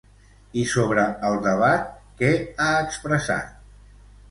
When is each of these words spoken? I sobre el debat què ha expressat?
I 0.61 0.61
sobre 0.71 1.03
el 1.29 1.37
debat 1.43 1.85
què 2.23 2.33
ha 2.67 2.73
expressat? 2.89 3.57